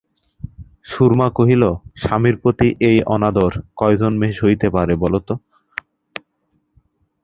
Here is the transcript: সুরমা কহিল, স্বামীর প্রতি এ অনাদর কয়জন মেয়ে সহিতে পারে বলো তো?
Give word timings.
সুরমা 0.85 1.27
কহিল, 1.37 1.63
স্বামীর 2.01 2.35
প্রতি 2.41 2.67
এ 2.81 2.93
অনাদর 3.07 3.51
কয়জন 3.77 4.13
মেয়ে 4.17 4.37
সহিতে 4.39 4.67
পারে 4.69 4.93
বলো 5.03 5.19
তো? 5.27 5.33